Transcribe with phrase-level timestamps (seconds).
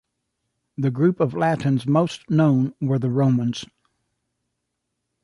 [0.79, 3.65] The group of Latins most known were the Romans.